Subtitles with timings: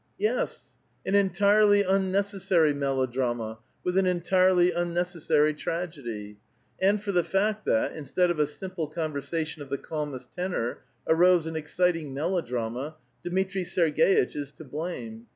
[0.31, 0.73] "Yes;
[1.05, 6.39] an entirely unnecessary melodrama, with an entirely unnecessary tragedy;
[6.79, 10.79] and for the fact that, instead of a sim ple conversation of the calmest tenor,
[11.07, 15.27] arose an exciting melo drama, Dmitri Serg^itch is to blame.